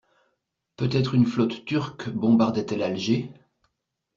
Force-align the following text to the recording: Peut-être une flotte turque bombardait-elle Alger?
Peut-être 0.77 1.13
une 1.13 1.27
flotte 1.27 1.63
turque 1.63 2.09
bombardait-elle 2.09 2.81
Alger? 2.81 3.31